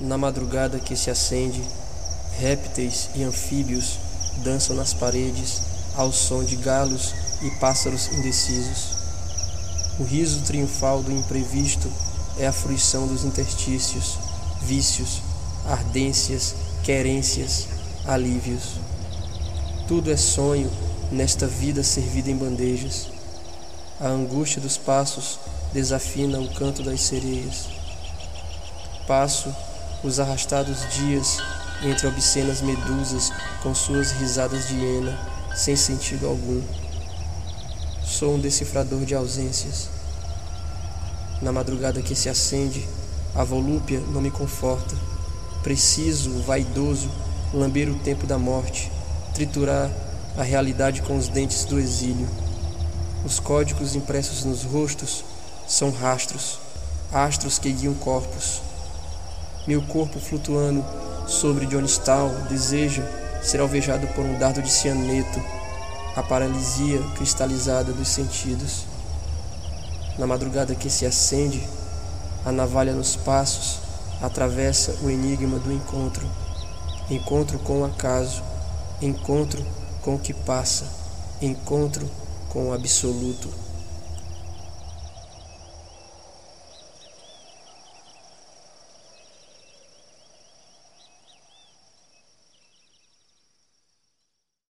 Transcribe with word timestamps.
Na 0.00 0.18
madrugada 0.18 0.80
que 0.80 0.96
se 0.96 1.08
acende, 1.08 1.62
répteis 2.38 3.10
e 3.14 3.22
anfíbios 3.22 3.98
dançam 4.42 4.74
nas 4.74 4.92
paredes 4.92 5.62
ao 5.94 6.12
som 6.12 6.42
de 6.42 6.56
galos 6.56 7.14
e 7.42 7.50
pássaros 7.60 8.08
indecisos. 8.08 8.96
O 10.00 10.02
riso 10.02 10.40
triunfal 10.42 11.00
do 11.00 11.12
imprevisto 11.12 11.88
é 12.36 12.46
a 12.46 12.52
fruição 12.52 13.06
dos 13.06 13.24
interstícios, 13.24 14.18
vícios, 14.62 15.22
ardências, 15.66 16.54
querências, 16.82 17.68
alívios. 18.04 18.72
Tudo 19.86 20.10
é 20.10 20.16
sonho 20.16 20.70
nesta 21.12 21.46
vida 21.46 21.84
servida 21.84 22.30
em 22.30 22.36
bandejas. 22.36 23.06
A 24.00 24.08
angústia 24.08 24.60
dos 24.60 24.76
passos 24.76 25.38
desafina 25.72 26.40
o 26.40 26.52
canto 26.54 26.82
das 26.82 27.00
sereias. 27.00 27.68
Passo 29.06 29.54
os 30.04 30.20
arrastados 30.20 30.86
dias 30.94 31.38
entre 31.82 32.06
obscenas 32.06 32.60
medusas 32.60 33.32
com 33.62 33.74
suas 33.74 34.12
risadas 34.12 34.68
de 34.68 34.74
hiena, 34.74 35.18
sem 35.54 35.74
sentido 35.74 36.26
algum. 36.26 36.60
Sou 38.04 38.34
um 38.34 38.38
decifrador 38.38 39.04
de 39.04 39.14
ausências. 39.14 39.88
Na 41.40 41.50
madrugada 41.50 42.02
que 42.02 42.14
se 42.14 42.28
acende, 42.28 42.86
a 43.34 43.42
volúpia 43.42 43.98
não 44.12 44.20
me 44.20 44.30
conforta. 44.30 44.94
Preciso, 45.62 46.42
vaidoso, 46.42 47.10
lamber 47.52 47.88
o 47.88 47.98
tempo 48.00 48.26
da 48.26 48.38
morte, 48.38 48.92
triturar 49.32 49.90
a 50.36 50.42
realidade 50.42 51.00
com 51.02 51.16
os 51.16 51.28
dentes 51.28 51.64
do 51.64 51.78
exílio. 51.78 52.28
Os 53.24 53.40
códigos 53.40 53.96
impressos 53.96 54.44
nos 54.44 54.64
rostos 54.64 55.24
são 55.66 55.90
rastros, 55.90 56.58
astros 57.10 57.58
que 57.58 57.72
guiam 57.72 57.94
corpos. 57.94 58.60
Meu 59.66 59.80
corpo 59.80 60.20
flutuando 60.20 60.84
sobre 61.26 61.64
Johnstown 61.64 62.30
deseja 62.50 63.02
ser 63.42 63.60
alvejado 63.60 64.06
por 64.08 64.22
um 64.22 64.38
dardo 64.38 64.60
de 64.60 64.70
cianeto, 64.70 65.42
a 66.14 66.22
paralisia 66.22 67.00
cristalizada 67.16 67.90
dos 67.90 68.08
sentidos. 68.08 68.84
Na 70.18 70.26
madrugada 70.26 70.74
que 70.74 70.90
se 70.90 71.06
acende, 71.06 71.66
a 72.44 72.52
navalha 72.52 72.92
nos 72.92 73.16
passos 73.16 73.78
atravessa 74.20 74.96
o 75.02 75.08
enigma 75.08 75.58
do 75.58 75.72
encontro. 75.72 76.26
Encontro 77.08 77.58
com 77.60 77.80
o 77.80 77.84
acaso, 77.86 78.42
encontro 79.00 79.64
com 80.02 80.16
o 80.16 80.18
que 80.18 80.34
passa, 80.34 80.84
encontro 81.40 82.06
com 82.50 82.68
o 82.68 82.74
absoluto. 82.74 83.48